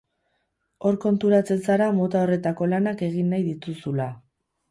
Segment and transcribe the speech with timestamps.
[0.89, 4.09] Hor konturatzen zara mota horretako lanak egin nahi dituzula.